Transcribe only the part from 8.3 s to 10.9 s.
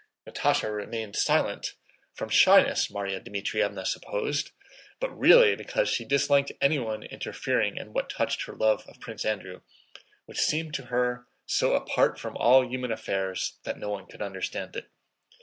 her love of Prince Andrew, which seemed to